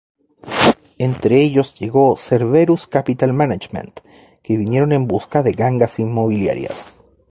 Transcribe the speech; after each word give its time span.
Entre 0.97 1.43
ellos 1.43 1.75
llegó 1.77 2.17
Cerberus 2.17 2.87
Capital 2.87 3.33
Management, 3.33 3.99
que 4.41 4.57
vinieron 4.57 4.93
en 4.93 5.05
busca 5.05 5.43
de 5.43 5.51
gangas 5.51 5.99
inmobiliarias. 5.99 6.95